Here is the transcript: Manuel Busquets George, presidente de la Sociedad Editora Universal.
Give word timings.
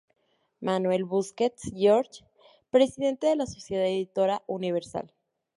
Manuel 0.61 1.03
Busquets 1.03 1.69
George, 1.75 2.25
presidente 2.71 3.27
de 3.27 3.35
la 3.35 3.45
Sociedad 3.45 3.85
Editora 3.85 4.41
Universal. 4.47 5.13